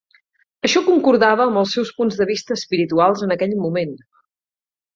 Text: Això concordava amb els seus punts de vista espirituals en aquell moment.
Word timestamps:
Això 0.69 0.81
concordava 0.87 1.45
amb 1.49 1.59
els 1.63 1.75
seus 1.77 1.91
punts 1.99 2.17
de 2.23 2.27
vista 2.31 2.57
espirituals 2.59 3.25
en 3.29 3.37
aquell 3.39 3.55
moment. 3.67 3.95